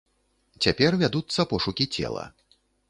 Цяпер 0.65 0.91
вядуцца 1.03 1.41
пошукі 1.53 1.85
цела. 1.99 2.29